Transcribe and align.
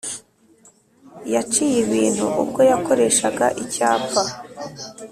yaciye 1.33 1.77
ibintu 1.85 2.25
ubwo 2.41 2.59
yakoreshaga 2.71 3.45
icyapa, 3.63 4.21